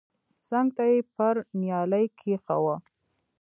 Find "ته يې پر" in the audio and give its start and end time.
0.77-1.35